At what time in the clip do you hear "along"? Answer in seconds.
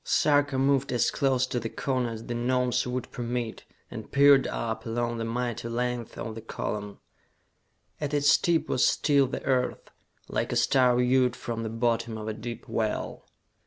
4.83-5.19